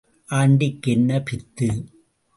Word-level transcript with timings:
ஆண்டிக்கு 0.29 0.91
என்ன 0.91 1.19
பித்து? 1.19 1.67